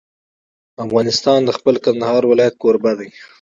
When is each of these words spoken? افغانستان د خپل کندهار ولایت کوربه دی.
افغانستان 0.85 1.39
د 1.45 1.49
خپل 1.57 1.75
کندهار 1.85 2.21
ولایت 2.27 2.55
کوربه 2.63 2.91
دی. 2.99 3.09